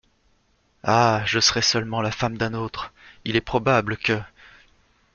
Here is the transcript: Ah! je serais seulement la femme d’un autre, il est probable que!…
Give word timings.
Ah! 0.83 1.21
je 1.27 1.39
serais 1.39 1.61
seulement 1.61 2.01
la 2.01 2.09
femme 2.09 2.35
d’un 2.35 2.55
autre, 2.55 2.91
il 3.23 3.35
est 3.35 3.39
probable 3.39 3.97
que!… 3.97 4.19